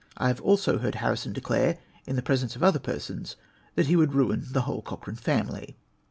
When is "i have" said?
0.17-0.41